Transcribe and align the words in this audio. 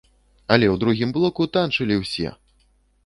Але 0.53 0.67
ў 0.73 0.81
другім 0.83 1.13
блоку 1.17 1.47
танчылі 1.59 2.01
ўсе! 2.01 2.35